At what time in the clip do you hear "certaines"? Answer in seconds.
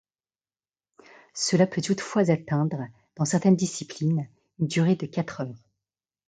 3.25-3.55